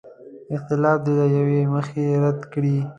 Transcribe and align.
اختلاف 0.55 0.97
دې 1.05 1.13
له 1.19 1.25
یوې 1.37 1.61
مخې 1.73 2.03
رد 2.23 2.41
کړي. 2.53 2.75